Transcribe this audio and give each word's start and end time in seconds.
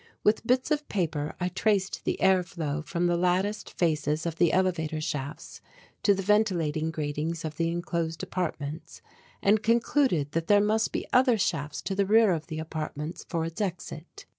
With 0.23 0.47
bits 0.47 0.71
of 0.71 0.87
paper 0.89 1.35
I 1.39 1.49
traced 1.49 2.05
the 2.05 2.19
air 2.23 2.41
flow 2.41 2.81
from 2.81 3.05
the 3.05 3.15
latticed 3.15 3.69
faces 3.77 4.25
of 4.25 4.37
the 4.37 4.51
elevator 4.51 4.99
shafts 4.99 5.61
to 6.01 6.15
the 6.15 6.23
ventilating 6.23 6.89
gratings 6.89 7.45
of 7.45 7.57
the 7.57 7.69
enclosed 7.69 8.23
apartments, 8.23 9.03
and 9.43 9.61
concluded 9.61 10.31
that 10.31 10.47
there 10.47 10.59
must 10.59 10.91
be 10.91 11.05
other 11.13 11.37
shafts 11.37 11.83
to 11.83 11.93
the 11.93 12.07
rear 12.07 12.31
of 12.31 12.47
the 12.47 12.57
apartments 12.57 13.27
for 13.29 13.45
its 13.45 13.61
exit. 13.61 14.25